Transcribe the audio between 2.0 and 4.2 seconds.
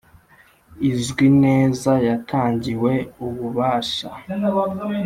yatangiwe ububasha.